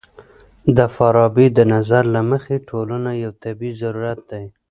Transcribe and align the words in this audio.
د 0.77 0.79
فارابي 0.95 1.47
د 1.57 1.59
نظر 1.73 2.03
له 2.15 2.21
مخې 2.31 2.55
ټولنه 2.69 3.11
يو 3.23 3.31
طبيعي 3.43 3.77
ضرورت 3.83 4.19
دی. 4.31 4.45